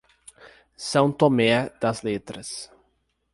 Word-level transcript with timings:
São 0.75 1.11
Tomé 1.11 1.69
das 1.79 2.01
Letras 2.01 2.71